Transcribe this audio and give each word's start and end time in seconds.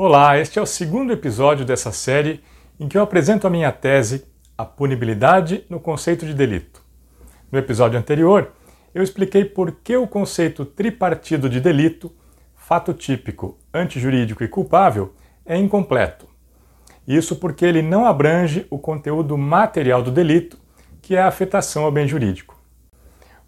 Olá, 0.00 0.38
este 0.38 0.60
é 0.60 0.62
o 0.62 0.66
segundo 0.66 1.12
episódio 1.12 1.64
dessa 1.66 1.90
série 1.90 2.40
em 2.78 2.86
que 2.86 2.96
eu 2.96 3.02
apresento 3.02 3.48
a 3.48 3.50
minha 3.50 3.72
tese 3.72 4.24
A 4.56 4.64
Punibilidade 4.64 5.64
no 5.68 5.80
Conceito 5.80 6.24
de 6.24 6.32
Delito. 6.32 6.80
No 7.50 7.58
episódio 7.58 7.98
anterior, 7.98 8.52
eu 8.94 9.02
expliquei 9.02 9.44
por 9.44 9.72
que 9.72 9.96
o 9.96 10.06
conceito 10.06 10.64
tripartido 10.64 11.48
de 11.48 11.60
delito, 11.60 12.12
fato 12.54 12.94
típico, 12.94 13.58
antijurídico 13.74 14.44
e 14.44 14.46
culpável, 14.46 15.14
é 15.44 15.56
incompleto. 15.56 16.28
Isso 17.04 17.34
porque 17.34 17.64
ele 17.64 17.82
não 17.82 18.06
abrange 18.06 18.68
o 18.70 18.78
conteúdo 18.78 19.36
material 19.36 20.00
do 20.00 20.12
delito, 20.12 20.56
que 21.02 21.16
é 21.16 21.20
a 21.20 21.26
afetação 21.26 21.82
ao 21.82 21.90
bem 21.90 22.06
jurídico. 22.06 22.56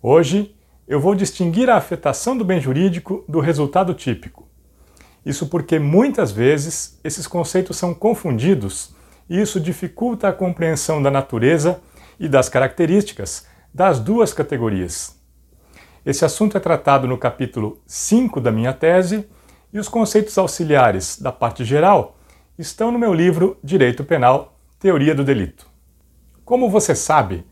Hoje, 0.02 0.52
eu 0.88 0.98
vou 0.98 1.14
distinguir 1.14 1.70
a 1.70 1.76
afetação 1.76 2.36
do 2.36 2.44
bem 2.44 2.60
jurídico 2.60 3.24
do 3.28 3.38
resultado 3.38 3.94
típico. 3.94 4.49
Isso 5.24 5.46
porque 5.48 5.78
muitas 5.78 6.32
vezes 6.32 6.98
esses 7.04 7.26
conceitos 7.26 7.76
são 7.76 7.92
confundidos 7.92 8.94
e 9.28 9.40
isso 9.40 9.60
dificulta 9.60 10.28
a 10.28 10.32
compreensão 10.32 11.02
da 11.02 11.10
natureza 11.10 11.80
e 12.18 12.28
das 12.28 12.48
características 12.48 13.46
das 13.72 14.00
duas 14.00 14.32
categorias. 14.32 15.18
Esse 16.04 16.24
assunto 16.24 16.56
é 16.56 16.60
tratado 16.60 17.06
no 17.06 17.18
capítulo 17.18 17.80
5 17.86 18.40
da 18.40 18.50
minha 18.50 18.72
tese 18.72 19.28
e 19.72 19.78
os 19.78 19.88
conceitos 19.88 20.36
auxiliares 20.38 21.20
da 21.20 21.30
parte 21.30 21.64
geral 21.64 22.16
estão 22.58 22.90
no 22.90 22.98
meu 22.98 23.14
livro 23.14 23.58
Direito 23.62 24.02
Penal 24.02 24.58
Teoria 24.78 25.14
do 25.14 25.22
Delito. 25.22 25.66
Como 26.44 26.68
você 26.68 26.94
sabe, 26.94 27.46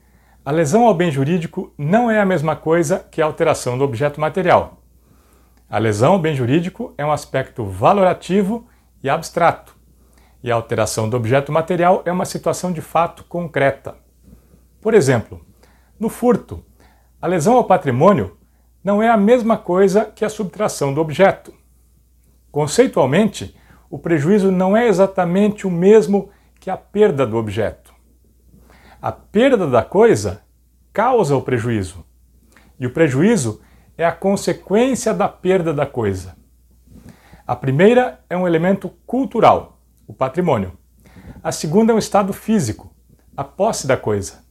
a 0.45 0.51
lesão 0.51 0.87
ao 0.87 0.95
bem 0.95 1.11
jurídico 1.11 1.73
não 1.77 2.11
é 2.11 2.19
a 2.19 2.27
mesma 2.27 2.57
coisa 2.57 3.07
que 3.11 3.21
a 3.21 3.25
alteração 3.27 3.77
do 3.77 3.85
objeto 3.85 4.21
material. 4.21 4.78
A 5.71 5.77
lesão 5.77 6.15
ao 6.15 6.19
bem 6.19 6.35
jurídico 6.35 6.95
é 6.97 7.05
um 7.05 7.13
aspecto 7.13 7.63
valorativo 7.63 8.67
e 9.03 9.11
abstrato, 9.11 9.77
e 10.43 10.51
a 10.51 10.55
alteração 10.55 11.11
do 11.11 11.17
objeto 11.17 11.53
material 11.53 12.03
é 12.07 12.11
uma 12.11 12.25
situação 12.25 12.73
de 12.73 12.81
fato 12.81 13.23
concreta. 13.25 13.97
Por 14.81 14.95
exemplo, 14.95 15.45
no 16.01 16.09
furto, 16.09 16.65
a 17.21 17.27
lesão 17.27 17.55
ao 17.55 17.65
patrimônio 17.65 18.39
não 18.83 19.03
é 19.03 19.11
a 19.11 19.17
mesma 19.19 19.59
coisa 19.59 20.07
que 20.07 20.25
a 20.25 20.31
subtração 20.31 20.95
do 20.95 21.03
objeto. 21.03 21.53
Conceitualmente, 22.51 23.55
o 23.91 23.99
prejuízo 23.99 24.51
não 24.51 24.75
é 24.75 24.89
exatamente 24.89 25.67
o 25.67 25.71
mesmo 25.71 26.31
que 26.59 26.71
a 26.71 26.79
perda 26.79 27.27
do 27.27 27.37
objeto. 27.37 27.93
A 29.03 29.13
perda 29.13 29.67
da 29.67 29.83
coisa 29.83 30.41
causa 30.95 31.37
o 31.37 31.43
prejuízo. 31.43 32.07
E 32.81 32.87
o 32.87 32.91
prejuízo 32.91 33.61
é 33.99 34.05
a 34.05 34.13
consequência 34.13 35.13
da 35.13 35.29
perda 35.29 35.75
da 35.75 35.85
coisa. 35.85 36.37
A 37.45 37.57
primeira 37.57 38.21
é 38.31 38.37
um 38.37 38.47
elemento 38.47 38.89
cultural, 39.05 39.81
o 40.07 40.15
patrimônio. 40.15 40.73
A 41.43 41.51
segunda 41.51 41.93
é 41.93 41.97
um 41.97 41.99
estado 41.99 42.33
físico, 42.33 42.95
a 43.37 43.43
posse 43.43 43.89
da 43.89 43.97
coisa. 43.97 44.45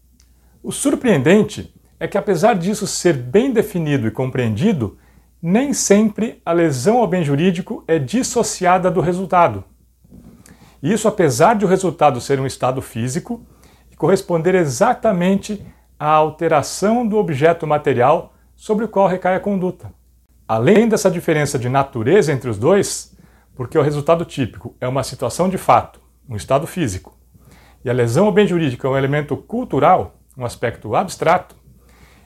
O 0.62 0.72
surpreendente 0.72 1.74
é 1.98 2.08
que, 2.08 2.18
apesar 2.18 2.56
disso 2.56 2.86
ser 2.86 3.14
bem 3.14 3.54
definido 3.54 4.06
e 4.06 4.12
compreendido, 4.12 4.98
nem 5.42 5.72
sempre 5.72 6.42
a 6.46 6.52
lesão 6.52 6.98
ao 6.98 7.08
bem 7.08 7.24
jurídico 7.24 7.86
é 7.88 7.98
dissociada 7.98 8.92
do 8.92 9.00
resultado. 9.00 9.64
Isso 10.84 11.08
apesar 11.08 11.56
de 11.56 11.64
o 11.64 11.68
resultado 11.68 12.20
ser 12.20 12.40
um 12.40 12.46
estado 12.46 12.82
físico 12.82 13.46
corresponder 13.98 14.54
exatamente 14.54 15.66
à 16.00 16.08
alteração 16.10 17.08
do 17.08 17.18
objeto 17.18 17.66
material 17.66 18.34
sobre 18.58 18.84
o 18.84 18.88
qual 18.90 19.08
recai 19.08 19.36
a 19.36 19.40
conduta. 19.40 19.94
Além 20.48 20.90
dessa 20.90 21.12
diferença 21.12 21.60
de 21.60 21.70
natureza 21.70 22.34
entre 22.34 22.50
os 22.50 22.58
dois, 22.58 23.16
porque 23.56 23.78
o 23.78 23.82
resultado 23.84 24.26
típico 24.26 24.76
é 24.82 24.88
uma 24.88 25.04
situação 25.04 25.48
de 25.48 25.58
fato, 25.58 26.02
um 26.28 26.36
estado 26.36 26.66
físico, 26.66 27.16
e 27.86 27.90
a 27.90 27.94
lesão 27.94 28.26
ao 28.26 28.32
bem 28.32 28.48
jurídico 28.48 28.86
é 28.88 28.90
um 28.90 28.98
elemento 28.98 29.38
cultural, 29.38 30.20
um 30.36 30.44
aspecto 30.44 30.96
abstrato, 30.96 31.56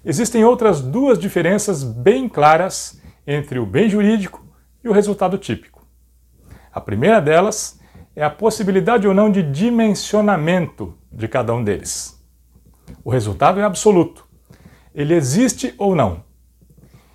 existem 0.05 0.43
outras 0.43 0.81
duas 0.81 1.19
diferenças 1.19 1.83
bem 1.83 2.29
claras 2.29 3.01
entre 3.27 3.59
o 3.59 3.65
bem 3.65 3.89
jurídico 3.89 4.43
e 4.83 4.87
o 4.87 4.93
resultado 4.93 5.37
típico. 5.37 5.85
A 6.71 6.79
primeira 6.79 7.19
delas 7.19 7.79
é 8.15 8.23
a 8.23 8.29
possibilidade 8.29 9.05
ou 9.05 9.13
não 9.13 9.29
de 9.29 9.43
dimensionamento 9.43 10.97
de 11.11 11.27
cada 11.27 11.53
um 11.53 11.63
deles. 11.63 12.17
O 13.03 13.11
resultado 13.11 13.59
é 13.59 13.63
absoluto. 13.63 14.30
Ele 14.93 15.13
existe 15.13 15.73
ou 15.77 15.95
não. 15.95 16.23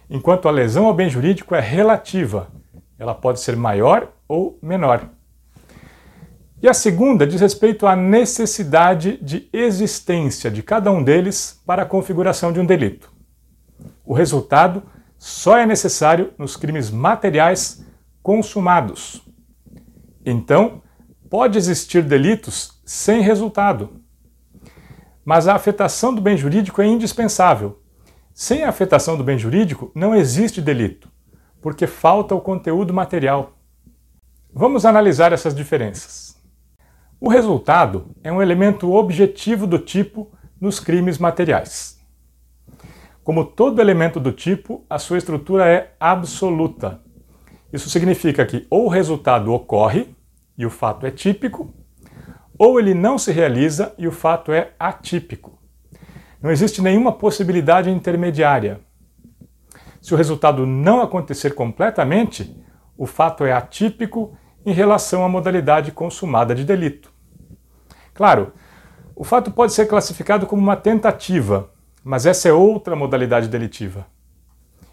Enquanto 0.09 0.48
a 0.48 0.50
lesão 0.50 0.87
ao 0.87 0.94
bem 0.94 1.10
jurídico 1.10 1.54
é 1.54 1.60
relativa, 1.60 2.48
ela 2.98 3.14
pode 3.14 3.41
ser 3.41 3.56
maior 3.56 4.12
ou 4.28 4.59
menor. 4.62 5.10
E 6.62 6.69
a 6.69 6.75
segunda 6.75 7.26
diz 7.26 7.41
respeito 7.41 7.86
à 7.86 7.94
necessidade 7.94 9.19
de 9.19 9.48
existência 9.53 10.50
de 10.50 10.62
cada 10.62 10.91
um 10.91 11.03
deles 11.03 11.60
para 11.66 11.82
a 11.82 11.86
configuração 11.86 12.53
de 12.53 12.59
um 12.59 12.65
delito. 12.65 13.12
O 14.04 14.15
resultado 14.15 14.82
só 15.19 15.59
é 15.59 15.66
necessário 15.66 16.32
nos 16.38 16.56
crimes 16.56 16.91
materiais 16.91 17.84
consumados. 18.22 19.22
Então, 20.25 20.82
pode 21.28 21.59
existir 21.59 22.03
delitos 22.03 22.81
sem 22.84 23.20
resultado. 23.20 24.00
Mas 25.26 25.48
a 25.48 25.56
afetação 25.56 26.14
do 26.14 26.20
bem 26.20 26.37
jurídico 26.37 26.81
é 26.81 26.87
indispensável. 26.87 27.82
Sem 28.32 28.62
a 28.62 28.69
afetação 28.69 29.19
do 29.19 29.25
bem 29.25 29.37
jurídico, 29.37 29.91
não 29.92 30.14
existe 30.14 30.62
delito, 30.62 31.10
porque 31.60 31.84
falta 31.84 32.32
o 32.32 32.41
conteúdo 32.41 32.94
material. 32.94 33.59
Vamos 34.54 34.86
analisar 34.86 35.32
essas 35.32 35.53
diferenças. 35.53 36.41
O 37.20 37.28
resultado 37.28 38.15
é 38.22 38.31
um 38.31 38.41
elemento 38.41 38.92
objetivo 38.92 39.66
do 39.66 39.81
tipo 39.81 40.31
nos 40.60 40.78
crimes 40.78 41.19
materiais. 41.19 41.98
Como 43.25 43.44
todo 43.44 43.81
elemento 43.81 44.20
do 44.20 44.31
tipo, 44.31 44.86
a 44.88 44.97
sua 44.97 45.19
estrutura 45.19 45.66
é 45.69 45.92
absoluta. 45.98 47.03
Isso 47.72 47.91
significa 47.91 48.47
que 48.47 48.65
ou 48.70 48.84
o 48.84 48.88
resultado 48.88 49.53
ocorre, 49.53 50.15
e 50.56 50.65
o 50.65 50.70
fato 50.70 51.04
é 51.04 51.10
típico, 51.10 51.75
ou 52.58 52.78
ele 52.78 52.94
não 52.94 53.18
se 53.18 53.32
realiza 53.32 53.94
e 53.98 54.06
o 54.06 54.12
fato 54.12 54.52
é 54.52 54.72
atípico. 54.78 55.58
Não 56.42 56.50
existe 56.50 56.80
nenhuma 56.80 57.12
possibilidade 57.12 57.90
intermediária. 57.90 58.80
Se 60.00 60.14
o 60.14 60.16
resultado 60.16 60.64
não 60.64 61.00
acontecer 61.00 61.54
completamente, 61.54 62.56
o 62.96 63.06
fato 63.06 63.44
é 63.44 63.52
atípico 63.52 64.36
em 64.64 64.72
relação 64.72 65.24
à 65.24 65.28
modalidade 65.28 65.92
consumada 65.92 66.54
de 66.54 66.64
delito. 66.64 67.12
Claro, 68.14 68.52
o 69.14 69.24
fato 69.24 69.50
pode 69.50 69.72
ser 69.72 69.86
classificado 69.86 70.46
como 70.46 70.62
uma 70.62 70.76
tentativa, 70.76 71.70
mas 72.04 72.26
essa 72.26 72.48
é 72.48 72.52
outra 72.52 72.94
modalidade 72.94 73.48
delitiva. 73.48 74.06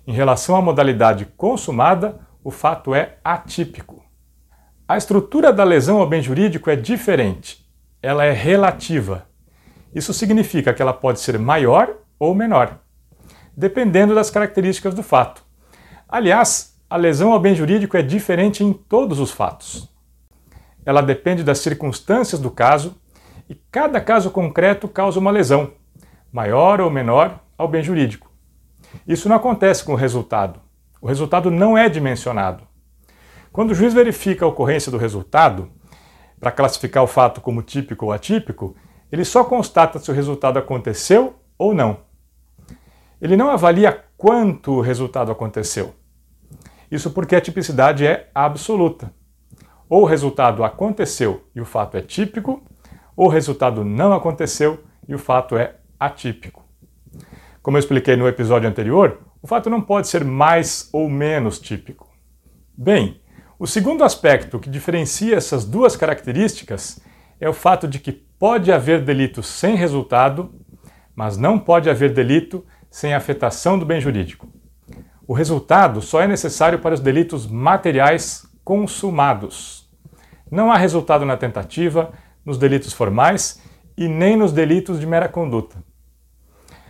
Em 0.06 0.14
relação 0.14 0.56
à 0.56 0.62
modalidade 0.62 1.26
consumada, 1.38 2.20
o 2.44 2.52
fato 2.52 2.94
é 2.94 3.18
atípico. 3.24 4.04
A 4.86 4.98
estrutura 4.98 5.54
da 5.54 5.64
lesão 5.64 6.00
ao 6.00 6.10
bem 6.10 6.22
jurídico 6.22 6.70
é 6.70 6.76
diferente. 6.76 7.66
Ela 8.02 8.26
é 8.26 8.34
relativa. 8.34 9.26
Isso 9.96 10.14
significa 10.14 10.74
que 10.74 10.82
ela 10.82 10.92
pode 10.92 11.22
ser 11.22 11.40
maior 11.40 11.96
ou 12.20 12.36
menor, 12.36 12.80
dependendo 13.56 14.14
das 14.14 14.30
características 14.30 14.94
do 14.94 15.02
fato. 15.02 15.42
Aliás, 16.08 16.78
a 16.90 16.98
lesão 16.98 17.32
ao 17.32 17.40
bem 17.40 17.56
jurídico 17.56 17.96
é 17.96 18.02
diferente 18.02 18.62
em 18.62 18.74
todos 18.74 19.20
os 19.20 19.32
fatos. 19.32 19.90
Ela 20.86 21.02
depende 21.02 21.46
das 21.46 21.60
circunstâncias 21.60 22.42
do 22.42 22.52
caso 22.52 22.98
e 23.50 23.56
cada 23.72 24.02
caso 24.02 24.32
concreto 24.32 24.90
causa 24.90 25.18
uma 25.18 25.32
lesão, 25.32 25.72
maior 26.30 26.82
ou 26.82 26.90
menor, 26.90 27.40
ao 27.58 27.70
bem 27.70 27.82
jurídico. 27.82 28.30
Isso 29.08 29.30
não 29.30 29.38
acontece 29.38 29.82
com 29.86 29.94
o 29.94 29.98
resultado. 29.98 30.60
O 31.02 31.08
resultado 31.08 31.50
não 31.50 31.78
é 31.78 31.88
dimensionado. 31.88 32.73
Quando 33.54 33.70
o 33.70 33.76
juiz 33.76 33.94
verifica 33.94 34.44
a 34.44 34.48
ocorrência 34.48 34.92
do 34.92 34.98
resultado, 34.98 35.70
para 36.40 36.52
classificar 36.52 37.04
o 37.04 37.08
fato 37.08 37.40
como 37.40 37.62
típico 37.62 38.08
ou 38.08 38.12
atípico, 38.12 38.76
ele 39.12 39.24
só 39.24 39.44
constata 39.44 40.00
se 40.00 40.10
o 40.10 40.14
resultado 40.14 40.58
aconteceu 40.58 41.36
ou 41.56 41.72
não. 41.72 42.00
Ele 43.22 43.38
não 43.38 43.52
avalia 43.52 44.06
quanto 44.18 44.72
o 44.72 44.82
resultado 44.82 45.32
aconteceu. 45.32 45.94
Isso 46.90 47.12
porque 47.12 47.36
a 47.36 47.42
tipicidade 47.42 48.08
é 48.08 48.32
absoluta. 48.34 49.14
Ou 49.88 50.02
o 50.02 50.06
resultado 50.06 50.64
aconteceu 50.64 51.48
e 51.56 51.62
o 51.62 51.66
fato 51.66 51.96
é 51.96 52.02
típico, 52.02 52.64
ou 53.16 53.28
o 53.28 53.30
resultado 53.30 53.86
não 53.86 54.14
aconteceu 54.14 54.84
e 55.08 55.14
o 55.14 55.20
fato 55.20 55.56
é 55.56 55.76
atípico. 56.00 56.66
Como 57.62 57.78
eu 57.78 57.80
expliquei 57.80 58.16
no 58.16 58.28
episódio 58.28 58.68
anterior, 58.68 59.20
o 59.44 59.48
fato 59.48 59.70
não 59.70 59.80
pode 59.80 60.08
ser 60.08 60.26
mais 60.26 60.90
ou 60.92 61.08
menos 61.08 61.60
típico. 61.60 62.12
Bem, 62.76 63.22
o 63.64 63.66
segundo 63.66 64.04
aspecto 64.04 64.60
que 64.60 64.70
diferencia 64.70 65.38
essas 65.38 65.64
duas 65.64 65.96
características 65.96 67.00
é 67.40 67.48
o 67.48 67.54
fato 67.54 67.88
de 67.88 67.98
que 67.98 68.12
pode 68.12 68.74
haver 68.74 69.02
delito 69.02 69.42
sem 69.42 69.74
resultado, 69.74 70.54
mas 71.16 71.38
não 71.38 71.58
pode 71.58 71.90
haver 71.90 72.12
delito 72.12 72.66
sem 72.92 73.14
afetação 73.14 73.80
do 73.80 73.86
bem 73.86 74.02
jurídico. 74.02 74.50
O 75.26 75.32
resultado 75.32 76.02
só 76.02 76.20
é 76.20 76.28
necessário 76.28 76.80
para 76.80 76.94
os 76.94 77.00
delitos 77.00 77.48
materiais 77.48 78.46
consumados. 78.66 79.90
Não 80.52 80.70
há 80.70 80.76
resultado 80.76 81.24
na 81.24 81.38
tentativa, 81.38 82.12
nos 82.44 82.58
delitos 82.58 82.92
formais 82.92 83.62
e 83.96 84.10
nem 84.10 84.36
nos 84.36 84.52
delitos 84.52 85.00
de 85.00 85.08
mera 85.08 85.30
conduta. 85.30 85.82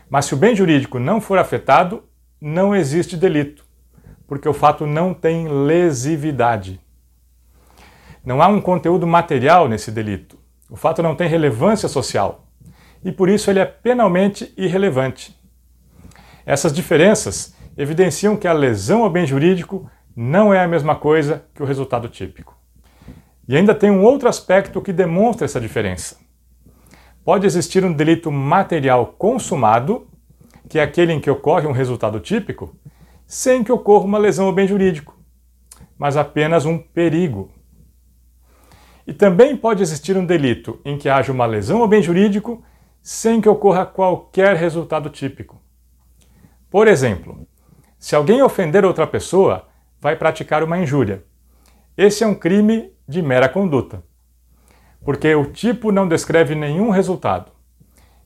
Mas 0.10 0.26
se 0.26 0.34
o 0.34 0.38
bem 0.38 0.56
jurídico 0.56 0.98
não 0.98 1.22
for 1.22 1.38
afetado, 1.38 2.04
não 2.42 2.76
existe 2.76 3.16
delito, 3.16 3.63
porque 4.28 4.48
o 4.48 4.54
fato 4.54 4.86
não 4.86 5.14
tem 5.14 5.48
lesividade. 5.48 6.80
Não 8.26 8.42
há 8.42 8.48
um 8.48 8.62
conteúdo 8.62 9.06
material 9.06 9.68
nesse 9.68 9.92
delito. 9.92 10.38
O 10.70 10.76
fato 10.76 11.04
não 11.04 11.16
tem 11.16 11.28
relevância 11.28 11.90
social 11.90 12.48
e 13.04 13.12
por 13.12 13.30
isso 13.30 13.50
ele 13.50 13.60
é 13.60 13.66
penalmente 13.66 14.54
irrelevante. 14.58 15.38
Essas 16.46 16.74
diferenças 16.74 17.56
evidenciam 17.78 18.38
que 18.38 18.48
a 18.48 18.54
lesão 18.54 19.04
ao 19.04 19.10
bem 19.10 19.26
jurídico 19.26 19.90
não 20.16 20.54
é 20.54 20.64
a 20.64 20.68
mesma 20.68 20.96
coisa 20.96 21.44
que 21.54 21.62
o 21.62 21.66
resultado 21.66 22.08
típico. 22.08 22.58
E 23.48 23.58
ainda 23.58 23.76
tem 23.76 23.92
um 23.92 24.04
outro 24.04 24.30
aspecto 24.30 24.82
que 24.82 24.94
demonstra 24.94 25.46
essa 25.46 25.60
diferença. 25.60 26.18
Pode 27.26 27.46
existir 27.46 27.84
um 27.84 27.92
delito 27.92 28.32
material 28.32 29.08
consumado, 29.18 30.08
que 30.70 30.80
é 30.80 30.84
aquele 30.84 31.14
em 31.14 31.20
que 31.20 31.30
ocorre 31.30 31.68
um 31.68 31.72
resultado 31.72 32.20
típico, 32.20 32.76
sem 33.34 33.64
que 33.64 33.72
ocorra 33.72 34.06
uma 34.06 34.20
lesão 34.20 34.46
ao 34.46 34.54
bem 34.54 34.68
jurídico, 34.68 35.18
mas 35.98 36.16
apenas 36.16 36.68
um 36.68 36.78
perigo. 36.78 37.50
E 39.08 39.12
também 39.12 39.58
pode 39.58 39.82
existir 39.82 40.16
um 40.16 40.24
delito 40.24 40.80
em 40.86 41.00
que 41.00 41.10
haja 41.10 41.32
uma 41.32 41.48
lesão 41.48 41.82
ao 41.82 41.88
bem 41.88 42.00
jurídico 42.00 42.64
sem 43.02 43.42
que 43.42 43.50
ocorra 43.50 43.88
qualquer 43.88 44.56
resultado 44.56 45.10
típico. 45.10 45.60
Por 46.70 46.88
exemplo, 46.88 47.48
se 47.98 48.16
alguém 48.16 48.44
ofender 48.44 48.86
outra 48.86 49.08
pessoa, 49.08 49.68
vai 50.00 50.16
praticar 50.16 50.62
uma 50.62 50.78
injúria. 50.78 51.26
Esse 51.98 52.24
é 52.24 52.28
um 52.28 52.36
crime 52.36 52.94
de 53.08 53.24
mera 53.24 53.50
conduta, 53.50 54.04
porque 55.04 55.34
o 55.34 55.52
tipo 55.52 55.92
não 55.92 56.08
descreve 56.08 56.54
nenhum 56.54 56.92
resultado. 56.92 57.52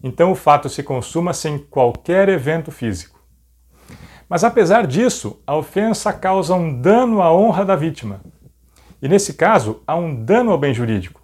Então 0.03 0.33
o 0.33 0.35
fato 0.35 0.67
se 0.67 0.83
consuma 0.83 1.31
sem 1.33 1.57
qualquer 1.57 2.27
evento 2.27 2.71
físico. 2.71 3.16
Mas 4.29 4.43
apesar 4.43 4.85
disso, 4.85 5.41
a 5.47 5.55
ofensa 5.55 6.11
causa 6.11 6.53
um 6.53 6.81
dano 6.81 7.21
à 7.21 7.33
honra 7.33 7.63
da 7.63 7.75
vítima. 7.75 8.21
E 9.01 9.07
nesse 9.07 9.33
caso, 9.33 9.81
há 9.87 9.95
um 9.95 10.23
dano 10.23 10.51
ao 10.51 10.57
bem 10.57 10.73
jurídico, 10.73 11.21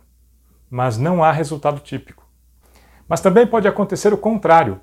mas 0.70 0.98
não 0.98 1.24
há 1.24 1.32
resultado 1.32 1.80
típico. 1.82 2.26
Mas 3.08 3.20
também 3.20 3.46
pode 3.46 3.68
acontecer 3.68 4.14
o 4.14 4.18
contrário, 4.18 4.80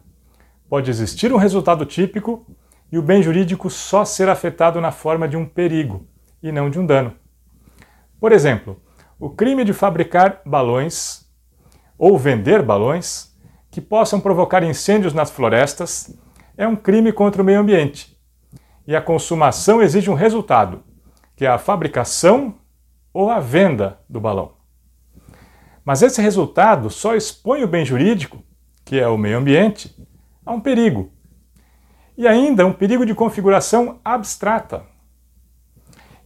pode 0.69 0.91
existir 0.91 1.33
um 1.33 1.37
resultado 1.37 1.87
típico 1.87 2.47
e 2.93 2.99
o 2.99 3.03
bem 3.03 3.23
jurídico 3.23 3.71
só 3.71 4.05
ser 4.05 4.29
afetado 4.29 4.81
na 4.81 4.93
forma 4.93 5.27
de 5.27 5.37
um 5.37 5.47
perigo 5.47 6.07
e 6.43 6.53
não 6.53 6.69
de 6.69 6.79
um 6.79 6.85
dano. 6.85 7.15
Por 8.21 8.33
exemplo, 8.33 8.81
o 9.19 9.31
crime 9.31 9.65
de 9.65 9.73
fabricar 9.73 10.43
balões 10.45 11.27
ou 11.97 12.19
vender 12.19 12.63
balões 12.63 13.35
que 13.71 13.81
possam 13.81 14.21
provocar 14.21 14.63
incêndios 14.63 15.15
nas 15.15 15.31
florestas 15.31 16.15
é 16.61 16.69
um 16.69 16.77
crime 16.77 17.11
contra 17.11 17.41
o 17.41 17.45
meio 17.45 17.59
ambiente. 17.59 18.15
E 18.87 18.95
a 18.95 19.01
consumação 19.01 19.81
exige 19.81 20.11
um 20.11 20.15
resultado, 20.15 20.83
que 21.35 21.47
é 21.47 21.49
a 21.49 21.57
fabricação 21.57 22.57
ou 23.15 23.31
a 23.31 23.41
venda 23.41 23.99
do 24.07 24.21
balão. 24.21 24.53
Mas 25.83 26.03
esse 26.03 26.21
resultado 26.21 26.91
só 26.91 27.17
expõe 27.17 27.65
o 27.65 27.67
bem 27.67 27.83
jurídico, 27.83 28.45
que 28.85 29.01
é 29.01 29.09
o 29.09 29.17
meio 29.17 29.39
ambiente, 29.39 29.97
a 30.45 30.53
um 30.53 30.61
perigo. 30.61 31.11
E 32.15 32.29
ainda 32.29 32.67
um 32.67 32.75
perigo 32.75 33.07
de 33.07 33.15
configuração 33.15 33.99
abstrata. 34.05 34.85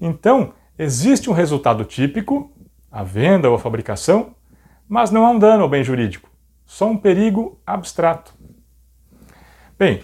Então, 0.00 0.52
existe 0.76 1.30
um 1.30 1.32
resultado 1.32 1.84
típico, 1.84 2.50
a 2.90 3.04
venda 3.04 3.48
ou 3.48 3.54
a 3.54 3.60
fabricação, 3.60 4.34
mas 4.88 5.12
não 5.12 5.24
há 5.24 5.30
um 5.30 5.38
dano 5.38 5.62
ao 5.62 5.68
bem 5.68 5.84
jurídico, 5.84 6.28
só 6.66 6.90
um 6.90 6.96
perigo 6.96 7.60
abstrato. 7.64 8.34
Bem, 9.76 10.02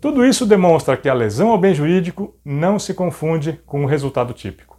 tudo 0.00 0.24
isso 0.24 0.44
demonstra 0.44 0.96
que 0.96 1.08
a 1.08 1.14
lesão 1.14 1.50
ao 1.50 1.58
bem 1.58 1.72
jurídico 1.72 2.36
não 2.44 2.78
se 2.78 2.92
confunde 2.92 3.60
com 3.64 3.84
o 3.84 3.86
resultado 3.86 4.32
típico. 4.32 4.76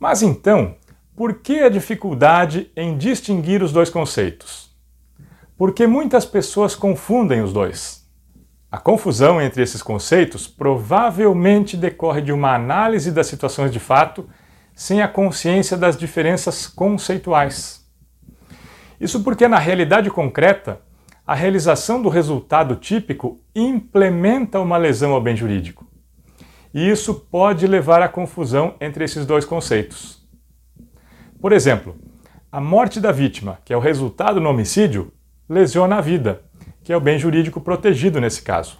Mas 0.00 0.22
então, 0.22 0.76
por 1.14 1.40
que 1.40 1.60
a 1.60 1.68
dificuldade 1.68 2.70
em 2.74 2.96
distinguir 2.96 3.62
os 3.62 3.72
dois 3.72 3.90
conceitos? 3.90 4.74
Porque 5.56 5.86
muitas 5.86 6.24
pessoas 6.24 6.74
confundem 6.74 7.42
os 7.42 7.52
dois. 7.52 8.04
A 8.72 8.78
confusão 8.78 9.40
entre 9.40 9.62
esses 9.62 9.82
conceitos 9.82 10.48
provavelmente 10.48 11.76
decorre 11.76 12.22
de 12.22 12.32
uma 12.32 12.54
análise 12.54 13.12
das 13.12 13.26
situações 13.26 13.70
de 13.70 13.78
fato 13.78 14.28
sem 14.74 15.02
a 15.02 15.06
consciência 15.06 15.76
das 15.76 15.96
diferenças 15.96 16.66
conceituais. 16.66 17.86
Isso 18.98 19.22
porque, 19.22 19.46
na 19.46 19.58
realidade 19.58 20.10
concreta, 20.10 20.80
a 21.26 21.34
realização 21.34 22.02
do 22.02 22.08
resultado 22.08 22.76
típico 22.76 23.40
implementa 23.54 24.60
uma 24.60 24.76
lesão 24.76 25.12
ao 25.12 25.20
bem 25.20 25.36
jurídico. 25.36 25.86
E 26.72 26.88
isso 26.88 27.14
pode 27.14 27.66
levar 27.66 28.02
à 28.02 28.08
confusão 28.08 28.74
entre 28.80 29.04
esses 29.04 29.24
dois 29.24 29.44
conceitos. 29.44 30.26
Por 31.40 31.52
exemplo, 31.52 31.96
a 32.50 32.60
morte 32.60 33.00
da 33.00 33.12
vítima, 33.12 33.58
que 33.64 33.72
é 33.72 33.76
o 33.76 33.80
resultado 33.80 34.40
no 34.40 34.50
homicídio, 34.50 35.12
lesiona 35.48 35.96
a 35.96 36.00
vida 36.00 36.42
que 36.84 36.92
é 36.92 36.96
o 36.96 37.00
bem 37.00 37.18
jurídico 37.18 37.60
protegido 37.60 38.20
nesse 38.20 38.42
caso. 38.42 38.78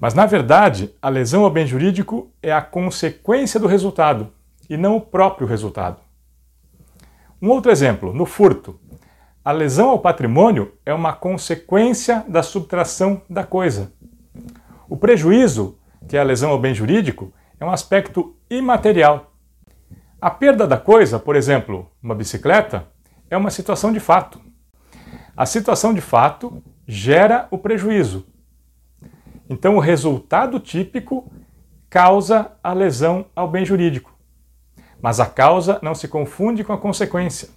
Mas, 0.00 0.12
na 0.12 0.26
verdade, 0.26 0.92
a 1.00 1.08
lesão 1.08 1.44
ao 1.44 1.50
bem 1.50 1.66
jurídico 1.66 2.30
é 2.42 2.52
a 2.52 2.60
consequência 2.60 3.60
do 3.60 3.68
resultado 3.68 4.28
e 4.68 4.76
não 4.76 4.96
o 4.96 5.00
próprio 5.00 5.46
resultado. 5.46 5.98
Um 7.40 7.48
outro 7.48 7.70
exemplo, 7.70 8.12
no 8.12 8.26
furto. 8.26 8.78
A 9.44 9.52
lesão 9.52 9.90
ao 9.90 9.98
patrimônio 9.98 10.72
é 10.86 10.94
uma 10.94 11.12
consequência 11.12 12.24
da 12.26 12.42
subtração 12.42 13.20
da 13.28 13.44
coisa. 13.44 13.92
O 14.88 14.96
prejuízo, 14.96 15.78
que 16.08 16.16
é 16.16 16.20
a 16.20 16.24
lesão 16.24 16.50
ao 16.50 16.58
bem 16.58 16.74
jurídico, 16.74 17.30
é 17.60 17.64
um 17.64 17.70
aspecto 17.70 18.34
imaterial. 18.48 19.34
A 20.18 20.30
perda 20.30 20.66
da 20.66 20.78
coisa, 20.78 21.18
por 21.18 21.36
exemplo, 21.36 21.90
uma 22.02 22.14
bicicleta, 22.14 22.88
é 23.28 23.36
uma 23.36 23.50
situação 23.50 23.92
de 23.92 24.00
fato. 24.00 24.40
A 25.36 25.44
situação 25.44 25.92
de 25.92 26.00
fato 26.00 26.62
gera 26.86 27.46
o 27.50 27.58
prejuízo. 27.58 28.26
Então, 29.50 29.76
o 29.76 29.80
resultado 29.80 30.58
típico 30.58 31.30
causa 31.90 32.52
a 32.62 32.72
lesão 32.72 33.26
ao 33.36 33.46
bem 33.46 33.66
jurídico. 33.66 34.10
Mas 35.02 35.20
a 35.20 35.26
causa 35.26 35.78
não 35.82 35.94
se 35.94 36.08
confunde 36.08 36.64
com 36.64 36.72
a 36.72 36.78
consequência. 36.78 37.50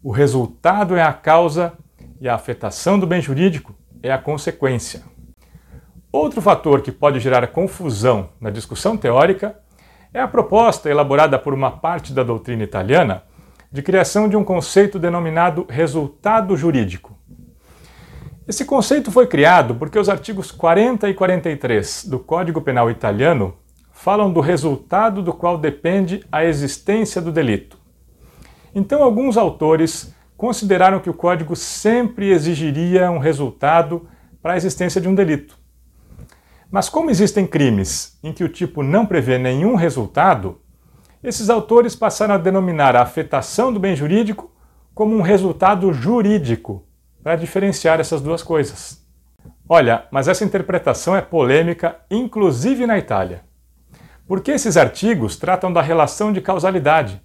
O 0.00 0.12
resultado 0.12 0.94
é 0.94 1.02
a 1.02 1.12
causa 1.12 1.72
e 2.20 2.28
a 2.28 2.36
afetação 2.36 3.00
do 3.00 3.06
bem 3.06 3.20
jurídico 3.20 3.74
é 4.00 4.12
a 4.12 4.18
consequência. 4.18 5.02
Outro 6.12 6.40
fator 6.40 6.82
que 6.82 6.92
pode 6.92 7.18
gerar 7.18 7.44
confusão 7.48 8.30
na 8.40 8.48
discussão 8.48 8.96
teórica 8.96 9.58
é 10.14 10.20
a 10.20 10.28
proposta 10.28 10.88
elaborada 10.88 11.36
por 11.36 11.52
uma 11.52 11.72
parte 11.72 12.12
da 12.12 12.22
doutrina 12.22 12.62
italiana 12.62 13.24
de 13.72 13.82
criação 13.82 14.28
de 14.28 14.36
um 14.36 14.44
conceito 14.44 15.00
denominado 15.00 15.66
resultado 15.68 16.56
jurídico. 16.56 17.18
Esse 18.46 18.64
conceito 18.64 19.10
foi 19.10 19.26
criado 19.26 19.74
porque 19.74 19.98
os 19.98 20.08
artigos 20.08 20.52
40 20.52 21.08
e 21.08 21.14
43 21.14 22.04
do 22.04 22.20
Código 22.20 22.62
Penal 22.62 22.88
italiano 22.88 23.56
falam 23.92 24.32
do 24.32 24.40
resultado 24.40 25.22
do 25.22 25.32
qual 25.32 25.58
depende 25.58 26.24
a 26.30 26.44
existência 26.44 27.20
do 27.20 27.32
delito. 27.32 27.77
Então, 28.74 29.02
alguns 29.02 29.36
autores 29.36 30.14
consideraram 30.36 31.00
que 31.00 31.10
o 31.10 31.14
código 31.14 31.56
sempre 31.56 32.30
exigiria 32.30 33.10
um 33.10 33.18
resultado 33.18 34.08
para 34.40 34.54
a 34.54 34.56
existência 34.56 35.00
de 35.00 35.08
um 35.08 35.14
delito. 35.14 35.58
Mas, 36.70 36.88
como 36.88 37.10
existem 37.10 37.46
crimes 37.46 38.18
em 38.22 38.32
que 38.32 38.44
o 38.44 38.48
tipo 38.48 38.82
não 38.82 39.06
prevê 39.06 39.38
nenhum 39.38 39.74
resultado, 39.74 40.60
esses 41.22 41.50
autores 41.50 41.96
passaram 41.96 42.34
a 42.34 42.38
denominar 42.38 42.94
a 42.94 43.02
afetação 43.02 43.72
do 43.72 43.80
bem 43.80 43.96
jurídico 43.96 44.52
como 44.94 45.16
um 45.16 45.22
resultado 45.22 45.92
jurídico, 45.92 46.84
para 47.22 47.36
diferenciar 47.36 48.00
essas 48.00 48.20
duas 48.20 48.42
coisas. 48.42 49.04
Olha, 49.68 50.06
mas 50.10 50.28
essa 50.28 50.44
interpretação 50.44 51.14
é 51.14 51.20
polêmica, 51.20 51.96
inclusive 52.10 52.86
na 52.86 52.98
Itália. 52.98 53.42
Porque 54.26 54.50
esses 54.50 54.76
artigos 54.76 55.36
tratam 55.36 55.72
da 55.72 55.82
relação 55.82 56.32
de 56.32 56.40
causalidade, 56.40 57.20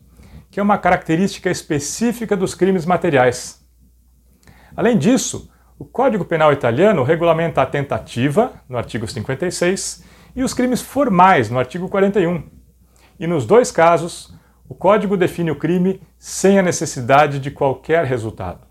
que 0.54 0.60
é 0.60 0.64
uma 0.64 0.78
característica 0.78 1.50
específica 1.50 2.38
dos 2.38 2.54
crimes 2.54 2.86
materiais. 2.86 3.66
Além 4.78 5.00
disso, 5.00 5.50
o 5.80 5.84
Código 5.84 6.24
Penal 6.24 6.54
italiano 6.54 7.02
regulamenta 7.02 7.64
a 7.64 7.66
tentativa, 7.66 8.54
no 8.70 8.78
artigo 8.78 9.08
56, 9.08 10.04
e 10.36 10.44
os 10.44 10.54
crimes 10.54 10.80
formais, 10.80 11.50
no 11.50 11.58
artigo 11.58 11.90
41 11.90 12.44
e 13.20 13.26
nos 13.26 13.48
dois 13.48 13.72
casos, 13.72 14.32
o 14.70 14.76
código 14.76 15.18
define 15.18 15.50
o 15.50 15.56
crime 15.56 16.00
sem 16.20 16.60
a 16.60 16.62
necessidade 16.62 17.40
de 17.40 17.50
qualquer 17.50 18.06
resultado. 18.06 18.68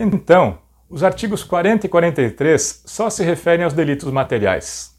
Então, 0.00 0.58
os 0.90 1.04
artigos 1.04 1.44
40 1.44 1.86
e 1.86 1.88
43 1.88 2.82
só 2.84 3.08
se 3.08 3.22
referem 3.22 3.64
aos 3.64 3.74
delitos 3.74 4.10
materiais. 4.10 4.96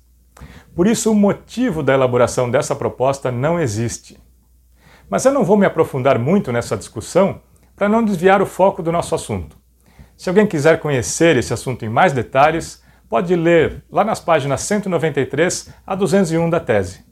Por 0.74 0.88
isso, 0.88 1.12
o 1.12 1.16
motivo 1.16 1.84
da 1.84 1.94
elaboração 1.94 2.50
dessa 2.50 2.74
proposta 2.74 3.30
não 3.30 3.60
existe. 3.60 4.23
Mas 5.10 5.26
eu 5.26 5.32
não 5.32 5.44
vou 5.44 5.58
me 5.58 5.66
aprofundar 5.66 6.18
muito 6.18 6.52
nessa 6.52 6.78
discussão 6.78 7.42
para 7.76 7.90
não 7.90 8.04
desviar 8.04 8.42
o 8.42 8.46
foco 8.46 8.82
do 8.82 8.92
nosso 8.92 9.16
assunto. 9.16 9.58
Se 10.16 10.30
alguém 10.30 10.48
quiser 10.48 10.80
conhecer 10.80 11.38
esse 11.38 11.54
assunto 11.54 11.84
em 11.84 11.90
mais 11.90 12.14
detalhes, 12.14 12.84
pode 13.10 13.36
ler 13.36 13.84
lá 13.92 14.04
nas 14.04 14.20
páginas 14.20 14.62
193 14.62 15.74
a 15.86 15.96
201 15.96 16.50
da 16.50 16.60
tese. 16.60 17.04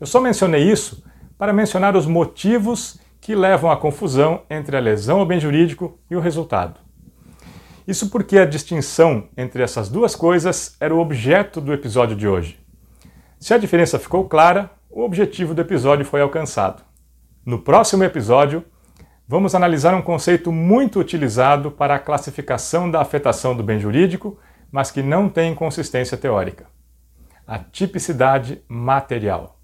Eu 0.00 0.06
só 0.06 0.20
mencionei 0.20 0.62
isso 0.62 1.02
para 1.38 1.52
mencionar 1.52 1.96
os 1.96 2.06
motivos 2.06 2.98
que 3.20 3.34
levam 3.34 3.70
à 3.70 3.76
confusão 3.76 4.42
entre 4.48 4.76
a 4.76 4.80
lesão 4.80 5.18
ao 5.18 5.26
bem 5.26 5.40
jurídico 5.40 5.98
e 6.10 6.16
o 6.16 6.20
resultado. 6.20 6.80
Isso 7.86 8.10
porque 8.10 8.38
a 8.38 8.46
distinção 8.46 9.28
entre 9.36 9.62
essas 9.62 9.88
duas 9.88 10.14
coisas 10.16 10.76
era 10.80 10.94
o 10.94 10.98
objeto 11.00 11.60
do 11.60 11.72
episódio 11.72 12.16
de 12.16 12.26
hoje. 12.26 12.58
Se 13.38 13.54
a 13.54 13.58
diferença 13.58 13.98
ficou 13.98 14.28
clara, 14.28 14.70
o 14.90 15.02
objetivo 15.02 15.54
do 15.54 15.60
episódio 15.60 16.04
foi 16.04 16.20
alcançado. 16.20 16.85
No 17.46 17.60
próximo 17.60 18.02
episódio, 18.02 18.64
vamos 19.28 19.54
analisar 19.54 19.94
um 19.94 20.02
conceito 20.02 20.50
muito 20.50 20.98
utilizado 20.98 21.70
para 21.70 21.94
a 21.94 21.98
classificação 22.00 22.90
da 22.90 23.00
afetação 23.00 23.56
do 23.56 23.62
bem 23.62 23.78
jurídico, 23.78 24.36
mas 24.68 24.90
que 24.90 25.00
não 25.00 25.28
tem 25.28 25.54
consistência 25.54 26.18
teórica: 26.18 26.66
a 27.46 27.56
tipicidade 27.56 28.60
material. 28.66 29.60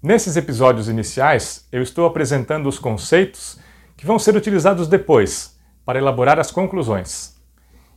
Nesses 0.00 0.36
episódios 0.36 0.88
iniciais, 0.88 1.66
eu 1.72 1.82
estou 1.82 2.06
apresentando 2.06 2.68
os 2.68 2.78
conceitos 2.78 3.58
que 3.96 4.06
vão 4.06 4.16
ser 4.16 4.36
utilizados 4.36 4.86
depois 4.86 5.58
para 5.84 5.98
elaborar 5.98 6.38
as 6.38 6.52
conclusões. 6.52 7.34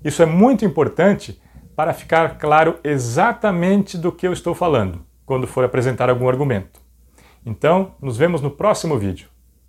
Isso 0.03 0.23
é 0.23 0.25
muito 0.25 0.65
importante 0.65 1.39
para 1.75 1.93
ficar 1.93 2.39
claro 2.39 2.79
exatamente 2.83 3.99
do 3.99 4.11
que 4.11 4.25
eu 4.25 4.33
estou 4.33 4.55
falando 4.55 5.05
quando 5.27 5.45
for 5.45 5.63
apresentar 5.63 6.09
algum 6.09 6.27
argumento. 6.27 6.86
Então, 7.49 7.95
nos 8.01 8.17
vemos 8.17 8.41
no 8.41 8.51
próximo 8.51 8.99
vídeo. 8.99 9.29